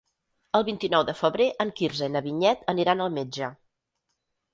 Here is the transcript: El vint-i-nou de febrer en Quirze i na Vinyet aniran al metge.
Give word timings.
El 0.59 0.63
vint-i-nou 0.69 1.03
de 1.09 1.13
febrer 1.19 1.45
en 1.65 1.71
Quirze 1.79 2.07
i 2.11 2.13
na 2.13 2.21
Vinyet 2.29 2.65
aniran 2.73 3.05
al 3.05 3.13
metge. 3.19 3.51